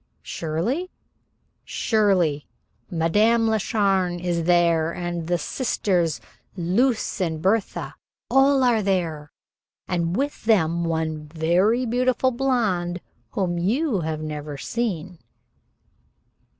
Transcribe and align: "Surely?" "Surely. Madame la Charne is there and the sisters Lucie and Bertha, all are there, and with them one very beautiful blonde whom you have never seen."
"Surely?" 0.23 0.89
"Surely. 1.63 2.47
Madame 2.89 3.45
la 3.47 3.59
Charne 3.59 4.19
is 4.19 4.45
there 4.45 4.91
and 4.91 5.27
the 5.27 5.37
sisters 5.37 6.19
Lucie 6.57 7.23
and 7.23 7.39
Bertha, 7.39 7.93
all 8.27 8.63
are 8.63 8.81
there, 8.81 9.31
and 9.87 10.15
with 10.17 10.45
them 10.45 10.83
one 10.85 11.27
very 11.27 11.85
beautiful 11.85 12.31
blonde 12.31 12.99
whom 13.33 13.59
you 13.59 13.99
have 13.99 14.21
never 14.23 14.57
seen." 14.57 15.19